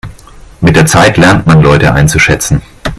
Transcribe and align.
Mit 0.61 0.75
der 0.75 0.87
Zeit 0.87 1.17
lernt 1.17 1.45
man 1.45 1.61
Leute 1.61 1.93
einzuschätzen. 1.93 2.63